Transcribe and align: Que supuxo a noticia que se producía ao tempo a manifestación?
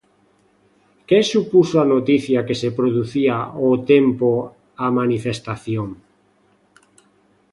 Que 1.07 1.19
supuxo 1.31 1.75
a 1.79 1.89
noticia 1.95 2.45
que 2.47 2.55
se 2.61 2.69
producía 2.79 3.35
ao 3.61 3.71
tempo 3.93 4.29
a 4.85 4.87
manifestación? 4.99 5.87